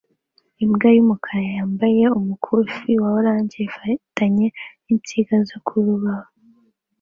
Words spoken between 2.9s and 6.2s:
wa orange ifatanye n'insinga zo kuroba